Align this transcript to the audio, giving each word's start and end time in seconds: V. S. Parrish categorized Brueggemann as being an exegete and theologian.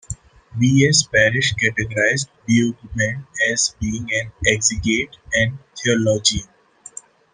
V. 0.55 0.87
S. 0.89 1.03
Parrish 1.03 1.53
categorized 1.53 2.27
Brueggemann 2.47 3.27
as 3.53 3.75
being 3.79 4.09
an 4.11 4.31
exegete 4.47 5.13
and 5.31 5.59
theologian. 5.79 6.47